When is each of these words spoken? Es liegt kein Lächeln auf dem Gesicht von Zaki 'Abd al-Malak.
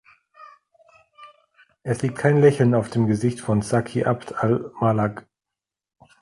Es 1.83 2.01
liegt 2.01 2.17
kein 2.17 2.41
Lächeln 2.41 2.73
auf 2.73 2.89
dem 2.89 3.05
Gesicht 3.05 3.39
von 3.39 3.61
Zaki 3.61 4.03
'Abd 4.03 4.33
al-Malak. 4.33 5.27